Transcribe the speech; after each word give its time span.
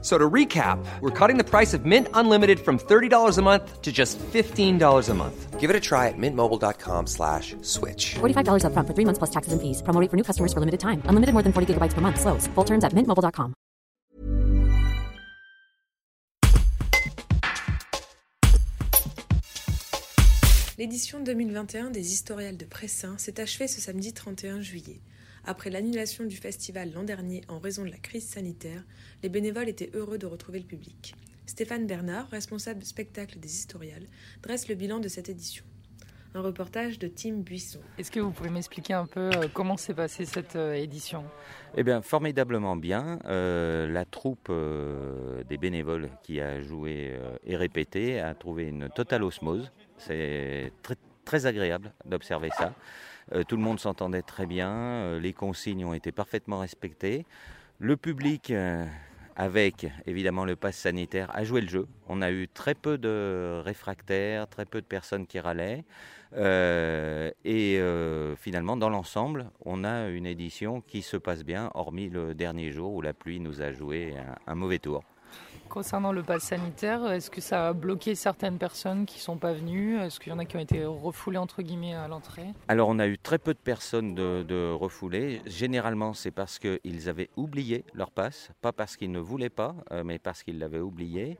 So 0.00 0.16
to 0.16 0.30
recap, 0.30 0.78
we're 1.00 1.10
cutting 1.10 1.38
the 1.38 1.44
price 1.44 1.74
of 1.74 1.84
Mint 1.84 2.06
Unlimited 2.14 2.60
from 2.60 2.78
$30 2.78 3.36
a 3.36 3.42
month 3.42 3.82
to 3.82 3.90
just 3.90 4.16
$15 4.18 5.08
a 5.08 5.14
month. 5.14 5.58
Give 5.58 5.70
it 5.70 5.74
a 5.74 5.80
try 5.80 6.06
at 6.06 6.14
mintmobile.com 6.16 7.08
slash 7.08 7.56
switch. 7.62 8.14
$45 8.20 8.62
upfront 8.62 8.86
for 8.86 8.94
three 8.94 9.04
months 9.04 9.18
plus 9.18 9.30
taxes 9.30 9.52
and 9.52 9.60
fees. 9.60 9.82
Promo 9.82 10.00
rate 10.00 10.08
for 10.08 10.16
new 10.16 10.22
customers 10.22 10.52
for 10.52 10.60
limited 10.60 10.78
time. 10.78 11.02
Unlimited 11.06 11.32
more 11.34 11.42
than 11.42 11.52
40 11.52 11.74
gigabytes 11.74 11.94
per 11.94 12.00
month. 12.00 12.20
Slows. 12.20 12.46
Full 12.54 12.64
terms 12.64 12.84
at 12.84 12.92
mintmobile.com. 12.92 13.54
L'édition 20.78 21.18
2021 21.18 21.90
des 21.90 22.12
Historiales 22.12 22.56
de 22.56 22.64
Pressin 22.64 23.18
s'est 23.18 23.40
achevée 23.40 23.66
ce 23.66 23.80
samedi 23.80 24.12
31 24.12 24.60
juillet. 24.60 25.00
Après 25.48 25.70
l'annulation 25.70 26.24
du 26.24 26.36
festival 26.36 26.92
l'an 26.92 27.04
dernier 27.04 27.40
en 27.48 27.58
raison 27.58 27.82
de 27.82 27.88
la 27.88 27.96
crise 27.96 28.28
sanitaire, 28.28 28.84
les 29.22 29.30
bénévoles 29.30 29.70
étaient 29.70 29.88
heureux 29.94 30.18
de 30.18 30.26
retrouver 30.26 30.58
le 30.58 30.66
public. 30.66 31.14
Stéphane 31.46 31.86
Bernard, 31.86 32.28
responsable 32.28 32.84
spectacle 32.84 33.38
des 33.38 33.48
Historiales, 33.48 34.06
dresse 34.42 34.68
le 34.68 34.74
bilan 34.74 34.98
de 34.98 35.08
cette 35.08 35.30
édition. 35.30 35.64
Un 36.34 36.42
reportage 36.42 36.98
de 36.98 37.08
Tim 37.08 37.36
Buisson. 37.36 37.80
Est-ce 37.96 38.10
que 38.10 38.20
vous 38.20 38.30
pouvez 38.30 38.50
m'expliquer 38.50 38.92
un 38.92 39.06
peu 39.06 39.30
euh, 39.34 39.48
comment 39.54 39.78
s'est 39.78 39.94
passée 39.94 40.26
cette 40.26 40.56
euh, 40.56 40.74
édition? 40.74 41.24
Eh 41.78 41.82
bien, 41.82 42.02
formidablement 42.02 42.76
bien. 42.76 43.18
Euh, 43.24 43.88
la 43.88 44.04
troupe 44.04 44.52
des 45.48 45.56
bénévoles 45.56 46.10
qui 46.24 46.42
a 46.42 46.60
joué 46.60 47.18
et 47.46 47.56
répété 47.56 48.20
a 48.20 48.34
trouvé 48.34 48.64
une 48.64 48.90
totale 48.90 49.24
osmose. 49.24 49.72
C'est 49.96 50.72
très, 50.82 50.96
très 51.28 51.44
agréable 51.44 51.92
d'observer 52.06 52.48
ça. 52.56 52.72
tout 53.48 53.56
le 53.56 53.62
monde 53.62 53.78
s'entendait 53.78 54.22
très 54.22 54.46
bien. 54.46 55.18
les 55.18 55.34
consignes 55.34 55.84
ont 55.84 55.92
été 55.92 56.10
parfaitement 56.10 56.60
respectées. 56.60 57.26
Le 57.78 57.96
public 57.96 58.50
avec 59.38 59.86
évidemment 60.06 60.44
le 60.44 60.56
pass 60.56 60.76
sanitaire, 60.76 61.30
a 61.32 61.44
joué 61.44 61.60
le 61.60 61.68
jeu. 61.68 61.86
On 62.08 62.20
a 62.22 62.30
eu 62.32 62.48
très 62.48 62.74
peu 62.74 62.98
de 62.98 63.60
réfractaires, 63.64 64.48
très 64.48 64.66
peu 64.66 64.80
de 64.80 64.86
personnes 64.86 65.28
qui 65.28 65.38
râlaient. 65.38 65.84
Euh, 66.36 67.30
et 67.44 67.78
euh, 67.78 68.34
finalement, 68.34 68.76
dans 68.76 68.90
l'ensemble, 68.90 69.46
on 69.64 69.84
a 69.84 70.08
une 70.08 70.26
édition 70.26 70.80
qui 70.80 71.02
se 71.02 71.16
passe 71.16 71.44
bien, 71.44 71.70
hormis 71.74 72.10
le 72.10 72.34
dernier 72.34 72.72
jour 72.72 72.92
où 72.92 73.00
la 73.00 73.14
pluie 73.14 73.38
nous 73.38 73.62
a 73.62 73.72
joué 73.72 74.16
un, 74.48 74.54
mauvais 74.56 74.80
tour. 74.80 75.04
Concernant 75.68 76.12
le 76.12 76.22
pass 76.22 76.44
sanitaire, 76.44 77.10
est-ce 77.12 77.30
que 77.30 77.42
ça 77.42 77.68
a 77.68 77.72
bloqué 77.74 78.14
certaines 78.14 78.56
personnes 78.56 79.04
qui 79.04 79.18
ne 79.18 79.22
sont 79.22 79.36
pas 79.36 79.52
venues? 79.52 79.98
Est-ce 80.00 80.18
qu'il 80.18 80.32
y 80.32 80.34
en 80.34 80.38
a 80.38 80.46
qui 80.46 80.56
ont 80.56 80.60
été 80.60 80.84
refoulées 80.84 81.36
entre 81.36 81.60
guillemets 81.60 81.94
à 81.94 82.08
l'entrée? 82.08 82.46
Alors 82.68 82.88
on 82.88 82.98
a 82.98 83.06
eu 83.06 83.18
très 83.18 83.38
peu 83.38 83.52
de 83.52 83.58
personnes 83.58 84.14
de, 84.14 84.42
de 84.42 84.72
refoulées. 84.72 85.42
Généralement 85.46 86.14
c'est 86.14 86.30
parce 86.30 86.58
qu'ils 86.58 87.08
avaient 87.08 87.28
oublié 87.36 87.84
leur 87.92 88.10
passe, 88.10 88.50
pas 88.62 88.72
parce 88.72 88.96
qu'ils 88.96 89.12
ne 89.12 89.20
voulaient 89.20 89.50
pas, 89.50 89.74
euh, 89.92 90.02
mais 90.04 90.18
parce 90.18 90.42
qu'ils 90.42 90.58
l'avaient 90.58 90.80
oublié. 90.80 91.38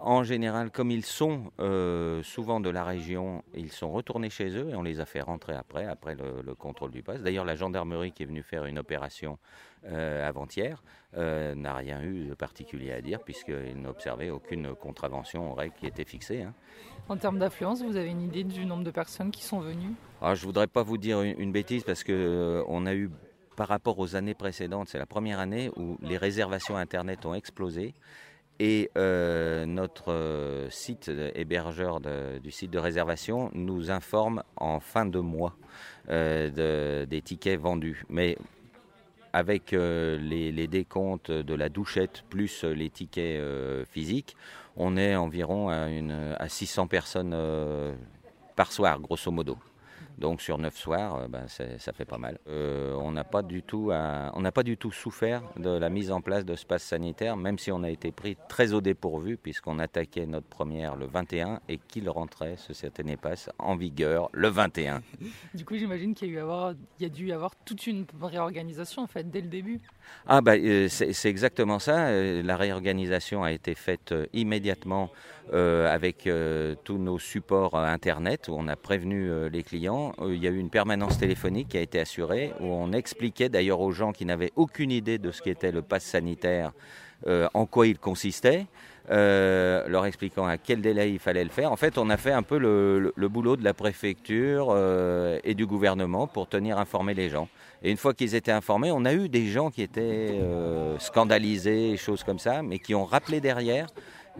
En 0.00 0.22
général, 0.22 0.70
comme 0.70 0.90
ils 0.90 1.04
sont 1.04 1.50
euh, 1.58 2.22
souvent 2.22 2.60
de 2.60 2.70
la 2.70 2.84
région, 2.84 3.42
ils 3.54 3.72
sont 3.72 3.90
retournés 3.90 4.30
chez 4.30 4.50
eux 4.50 4.70
et 4.70 4.74
on 4.74 4.82
les 4.82 5.00
a 5.00 5.06
fait 5.06 5.20
rentrer 5.20 5.54
après, 5.54 5.86
après 5.86 6.14
le, 6.14 6.54
contrôle 6.54 6.90
du 6.90 7.02
pass. 7.02 7.22
D'ailleurs, 7.22 7.44
la 7.44 7.56
gendarmerie 7.56 8.12
qui 8.12 8.22
est 8.22 8.26
venue 8.26 8.42
faire 8.42 8.66
une 8.66 8.78
opération 8.78 9.38
euh, 9.86 10.26
avant-hier 10.26 10.82
euh, 11.16 11.54
n'a 11.54 11.74
rien 11.74 12.02
eu 12.02 12.26
de 12.26 12.34
particulier 12.34 12.92
à 12.92 13.00
dire 13.00 13.20
puisqu'ils 13.22 13.80
n'observaient 13.80 14.30
aucune 14.30 14.74
contravention 14.74 15.50
aux 15.50 15.54
règles 15.54 15.74
qui 15.74 15.86
étaient 15.86 16.04
fixées. 16.04 16.42
Hein. 16.42 16.54
En 17.08 17.16
termes 17.16 17.38
d'affluence, 17.38 17.82
vous 17.82 17.96
avez 17.96 18.10
une 18.10 18.22
idée 18.22 18.44
du 18.44 18.66
nombre 18.66 18.84
de 18.84 18.90
personnes 18.90 19.30
qui 19.30 19.44
sont 19.44 19.60
venues? 19.60 19.94
Ah, 20.20 20.34
Je 20.34 20.42
ne 20.42 20.46
voudrais 20.46 20.66
pas 20.66 20.82
vous 20.82 20.98
dire 20.98 21.22
une, 21.22 21.52
bêtise 21.52 21.84
parce 21.84 22.04
qu'on 22.04 22.86
a 22.86 22.94
eu 22.94 23.10
par 23.56 23.68
rapport 23.68 23.98
aux 23.98 24.14
années 24.14 24.34
précédentes, 24.34 24.88
c'est 24.88 24.98
la 24.98 25.06
première 25.06 25.38
année 25.38 25.70
où 25.76 25.96
les 26.02 26.18
réservations 26.18 26.76
Internet 26.76 27.24
ont 27.24 27.34
explosé. 27.34 27.94
Et 28.58 28.90
euh, 28.96 29.66
notre 29.66 30.12
euh, 30.12 30.70
site 30.70 31.10
hébergeur 31.34 32.00
du 32.00 32.50
site 32.50 32.70
de 32.70 32.78
réservation 32.78 33.50
nous 33.52 33.90
informe 33.90 34.42
en 34.56 34.80
fin 34.80 35.04
de 35.04 35.18
mois 35.18 35.54
euh, 36.08 37.04
des 37.04 37.22
tickets 37.22 37.60
vendus. 37.60 38.04
Mais 38.08 38.38
avec 39.34 39.72
les, 39.72 40.66
décomptes 40.66 41.30
de 41.30 41.54
la 41.54 41.68
douchette 41.68 42.24
plus 42.30 42.64
les 42.64 42.88
tickets 42.88 43.42
physiques, 43.90 44.34
on 44.76 44.96
est 44.96 45.14
environ 45.14 45.68
à, 45.68 45.88
une, 45.90 46.34
à 46.38 46.48
600 46.48 46.86
personnes 46.86 47.36
par 48.54 48.72
soir, 48.72 48.98
grosso 48.98 49.30
modo. 49.30 49.58
Donc 50.18 50.40
sur 50.40 50.56
neuf 50.56 50.76
soirs, 50.76 51.16
euh, 51.16 51.28
ben, 51.28 51.46
ça 51.48 51.92
fait 51.92 52.04
pas 52.04 52.16
mal. 52.16 52.38
Euh, 52.48 52.94
on 52.94 53.12
n'a 53.12 53.24
pas 53.24 53.42
du 53.42 53.62
tout, 53.62 53.90
on 53.92 54.50
pas 54.50 54.62
du 54.62 54.76
tout 54.76 54.90
souffert 54.90 55.42
de 55.56 55.70
la 55.70 55.90
mise 55.90 56.10
en 56.10 56.20
place 56.20 56.44
de 56.44 56.54
ce 56.54 56.64
pass 56.64 56.82
sanitaire, 56.82 57.36
même 57.36 57.58
si 57.58 57.70
on 57.70 57.82
a 57.82 57.90
été 57.90 58.12
pris 58.12 58.36
très 58.48 58.72
au 58.72 58.80
dépourvu 58.80 59.36
puisqu'on 59.36 59.78
attaquait 59.78 60.26
notre 60.26 60.46
première 60.46 60.96
le 60.96 61.06
21 61.06 61.60
et 61.68 61.78
qu'il 61.78 62.08
rentrait 62.08 62.56
ce 62.56 62.72
certaine 62.72 63.16
pass 63.16 63.50
en 63.58 63.76
vigueur 63.76 64.30
le 64.32 64.48
21. 64.48 65.02
Du 65.54 65.64
coup, 65.64 65.76
j'imagine 65.76 66.14
qu'il 66.14 66.32
y, 66.32 66.38
a 66.38 66.74
y 67.00 67.04
a 67.04 67.08
dû 67.08 67.26
y 67.26 67.32
avoir 67.32 67.54
toute 67.64 67.86
une 67.86 68.06
réorganisation 68.20 69.02
en 69.02 69.06
fait 69.06 69.30
dès 69.30 69.40
le 69.40 69.48
début. 69.48 69.80
Ah 70.26 70.40
bah 70.40 70.54
c'est 70.88 71.28
exactement 71.28 71.78
ça. 71.78 72.10
La 72.10 72.56
réorganisation 72.56 73.44
a 73.44 73.52
été 73.52 73.74
faite 73.74 74.14
immédiatement 74.32 75.10
avec 75.52 76.28
tous 76.84 76.98
nos 76.98 77.18
supports 77.18 77.76
internet 77.76 78.48
où 78.48 78.54
on 78.56 78.68
a 78.68 78.76
prévenu 78.76 79.48
les 79.50 79.62
clients 79.62 80.05
euh, 80.20 80.34
il 80.34 80.42
y 80.42 80.46
a 80.46 80.50
eu 80.50 80.58
une 80.58 80.70
permanence 80.70 81.18
téléphonique 81.18 81.68
qui 81.68 81.78
a 81.78 81.80
été 81.80 82.00
assurée, 82.00 82.52
où 82.60 82.66
on 82.66 82.92
expliquait 82.92 83.48
d'ailleurs 83.48 83.80
aux 83.80 83.92
gens 83.92 84.12
qui 84.12 84.24
n'avaient 84.24 84.52
aucune 84.56 84.90
idée 84.90 85.18
de 85.18 85.30
ce 85.30 85.42
qu'était 85.42 85.72
le 85.72 85.82
pass 85.82 86.04
sanitaire, 86.04 86.72
euh, 87.26 87.48
en 87.54 87.66
quoi 87.66 87.86
il 87.86 87.98
consistait. 87.98 88.66
Euh, 89.08 89.86
leur 89.86 90.04
expliquant 90.04 90.46
à 90.46 90.58
quel 90.58 90.80
délai 90.80 91.12
il 91.12 91.20
fallait 91.20 91.44
le 91.44 91.50
faire. 91.50 91.70
En 91.70 91.76
fait, 91.76 91.96
on 91.96 92.10
a 92.10 92.16
fait 92.16 92.32
un 92.32 92.42
peu 92.42 92.58
le, 92.58 93.28
boulot 93.28 93.56
de 93.56 93.62
la 93.62 93.72
préfecture 93.72 94.76
et 95.44 95.54
du 95.54 95.64
gouvernement 95.64 96.26
pour 96.26 96.48
tenir 96.48 96.76
informés 96.76 97.14
les 97.14 97.30
gens. 97.30 97.48
Et 97.84 97.92
une 97.92 97.98
fois 97.98 98.14
qu'ils 98.14 98.34
étaient 98.34 98.50
informés, 98.50 98.90
on 98.90 99.04
a 99.04 99.14
eu 99.14 99.28
des 99.28 99.46
gens 99.46 99.70
qui 99.70 99.82
étaient 99.82 100.40
scandalisés, 100.98 101.96
choses 101.96 102.24
comme 102.24 102.40
ça, 102.40 102.64
mais 102.64 102.80
qui 102.80 102.96
ont 102.96 103.04
rappelé 103.04 103.40
derrière 103.40 103.86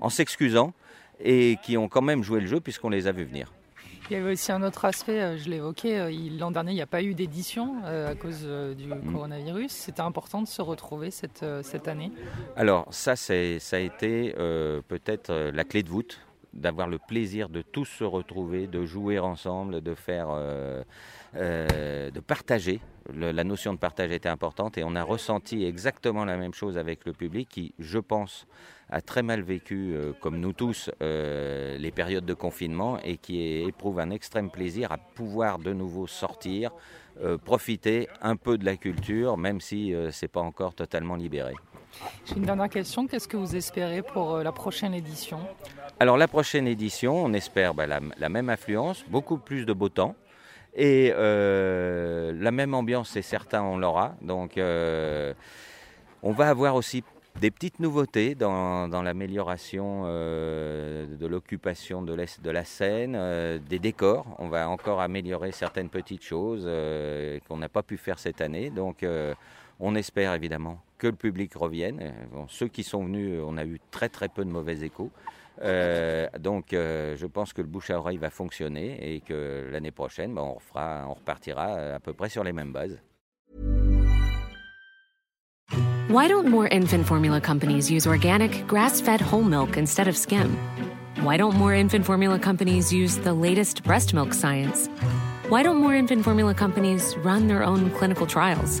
en 0.00 0.08
s'excusant 0.08 0.72
et 1.20 1.56
qui 1.62 1.76
ont 1.76 1.88
quand 1.88 2.02
même 2.02 2.24
joué 2.24 2.40
le 2.40 2.48
jeu 2.48 2.60
puisqu'on 2.60 2.90
les 2.90 3.06
a 3.06 3.12
vus 3.12 3.26
venir. 3.26 3.52
Il 4.10 4.16
y 4.16 4.16
avait 4.16 4.32
aussi 4.32 4.52
un 4.52 4.62
autre 4.62 4.86
aspect, 4.86 5.20
euh, 5.20 5.36
je 5.36 5.50
l'évoquais, 5.50 5.98
euh, 5.98 6.30
l'an 6.38 6.50
dernier 6.50 6.72
il 6.72 6.76
n'y 6.76 6.82
a 6.82 6.86
pas 6.86 7.02
eu 7.02 7.12
d'édition 7.12 7.76
euh, 7.84 8.10
à 8.10 8.14
cause 8.14 8.40
du 8.76 8.86
mm. 8.86 9.12
coronavirus. 9.12 9.70
C'était 9.70 10.00
important 10.00 10.40
de 10.40 10.48
se 10.48 10.62
retrouver 10.62 11.10
cette, 11.10 11.44
cette 11.62 11.88
année 11.88 12.10
Alors 12.56 12.86
ça, 12.90 13.16
ça 13.16 13.34
a 13.34 13.78
été 13.78 14.32
peut-être 14.88 15.50
la 15.52 15.64
clé 15.64 15.82
de 15.82 15.88
voûte, 15.88 16.20
d'avoir 16.52 16.88
le 16.88 16.98
plaisir 16.98 17.48
de 17.48 17.62
tous 17.62 17.84
se 17.84 18.04
retrouver, 18.04 18.66
de 18.66 18.84
jouer 18.84 19.18
ensemble, 19.18 19.80
de 19.80 19.94
faire, 19.94 20.28
de 21.34 22.20
partager. 22.20 22.80
la 23.14 23.44
notion 23.44 23.74
de 23.74 23.78
partage 23.78 24.12
était 24.12 24.28
importante 24.28 24.78
et 24.78 24.84
on 24.84 24.94
a 24.94 25.02
ressenti 25.02 25.64
exactement 25.64 26.24
la 26.24 26.36
même 26.36 26.54
chose 26.54 26.78
avec 26.78 27.04
le 27.04 27.12
public 27.12 27.48
qui, 27.48 27.74
je 27.78 27.98
pense, 27.98 28.46
a 28.90 29.00
très 29.00 29.22
mal 29.22 29.42
vécu, 29.42 29.94
euh, 29.94 30.12
comme 30.20 30.38
nous 30.38 30.52
tous, 30.52 30.90
euh, 31.02 31.76
les 31.78 31.90
périodes 31.90 32.24
de 32.24 32.34
confinement 32.34 32.98
et 33.00 33.16
qui 33.16 33.42
éprouve 33.42 34.00
un 34.00 34.10
extrême 34.10 34.50
plaisir 34.50 34.92
à 34.92 34.98
pouvoir 34.98 35.58
de 35.58 35.72
nouveau 35.72 36.06
sortir, 36.06 36.70
euh, 37.20 37.36
profiter 37.36 38.08
un 38.22 38.36
peu 38.36 38.56
de 38.56 38.64
la 38.64 38.76
culture, 38.76 39.36
même 39.36 39.60
si 39.60 39.92
ce 39.92 40.24
n'est 40.24 40.28
pas 40.28 40.40
encore 40.40 40.74
totalement 40.74 41.16
libéré. 41.16 41.54
J'ai 42.26 42.36
une 42.36 42.42
dernière 42.42 42.68
question. 42.68 43.06
Qu'est-ce 43.06 43.28
que 43.28 43.36
vous 43.36 43.56
espérez 43.56 44.02
pour 44.02 44.38
la 44.38 44.52
prochaine 44.52 44.94
édition? 44.94 45.40
Alors 46.00 46.16
la 46.16 46.28
prochaine 46.28 46.66
édition, 46.66 47.24
on 47.24 47.32
espère 47.32 47.74
bah, 47.74 47.86
la, 47.86 48.28
même 48.28 48.48
affluence, 48.48 49.04
beaucoup 49.08 49.38
plus 49.38 49.64
de 49.66 49.72
beau 49.72 49.88
temps. 49.88 50.14
Et 50.74 51.10
la 51.10 52.50
même 52.50 52.74
ambiance, 52.74 53.10
c'est 53.10 53.22
certain, 53.22 53.62
on 53.62 53.78
l'aura. 53.78 54.14
Donc, 54.22 54.52
on 54.56 56.32
va 56.32 56.48
avoir 56.48 56.74
aussi 56.74 57.02
des 57.40 57.50
petites 57.50 57.78
nouveautés 57.80 58.34
dans, 58.34 58.88
l'amélioration 59.02 60.02
euh, 60.06 61.06
de 61.16 61.26
l'occupation 61.26 62.02
de, 62.02 62.50
la 62.50 62.64
scène, 62.64 63.14
euh, 63.16 63.58
des 63.58 63.78
décors. 63.78 64.26
On 64.38 64.48
va 64.48 64.68
encore 64.68 65.00
améliorer 65.00 65.52
certaines 65.52 65.88
petites 65.88 66.24
choses 66.24 66.64
euh, 66.66 67.38
qu'on 67.48 67.58
n'a 67.58 67.68
pas 67.68 67.82
pu 67.82 67.96
faire 67.96 68.18
cette 68.18 68.40
année. 68.40 68.70
Donc 68.70 69.04
on 69.80 69.94
espère 69.94 70.34
évidemment 70.34 70.80
que 70.98 71.06
le 71.06 71.14
public 71.14 71.54
revienne. 71.54 72.12
ceux 72.48 72.68
qui 72.68 72.82
sont 72.82 73.04
venus, 73.04 73.40
on 73.44 73.56
a 73.56 73.64
eu 73.64 73.80
très 73.90 74.08
très 74.08 74.28
peu 74.28 74.44
de 74.44 74.50
mauvais 74.50 74.82
échos. 74.82 75.10
donc 76.40 76.66
je 76.72 77.26
pense 77.26 77.52
que 77.52 77.62
le 77.62 77.68
bouche 77.68 77.90
à 77.90 77.98
oreille 77.98 78.18
va 78.18 78.30
fonctionner 78.30 79.14
et 79.14 79.20
que 79.20 79.68
l'année 79.70 79.92
prochaine, 79.92 80.34
ben, 80.34 80.42
on, 80.42 80.58
on 80.74 81.14
repartira 81.14 81.94
à 81.94 82.00
peu 82.00 82.12
près 82.12 82.28
sur 82.28 82.44
les 82.44 82.52
mêmes 82.52 82.72
bases. 82.72 82.98
Why 86.08 86.26
don't 86.26 86.48
more 86.48 86.66
infant 86.72 87.04
formula 87.04 87.38
companies 87.38 87.90
use 87.90 88.06
organic, 88.06 88.66
grass 88.66 88.98
fed 88.98 89.20
whole 89.20 89.44
milk 89.44 89.76
instead 89.76 90.08
of 90.08 90.16
skim? 90.16 90.56
Why 91.22 91.36
don't 91.36 91.54
more 91.56 91.74
infant 91.74 92.06
formula 92.06 92.38
companies 92.38 92.90
use 92.90 93.18
the 93.18 93.34
latest 93.34 93.82
breast 93.82 94.14
milk 94.14 94.32
science? 94.32 94.88
Why 95.50 95.62
don't 95.62 95.76
more 95.76 95.94
infant 95.94 96.24
formula 96.24 96.54
companies 96.54 97.14
run 97.18 97.46
their 97.46 97.62
own 97.62 97.90
clinical 97.90 98.26
trials? 98.26 98.80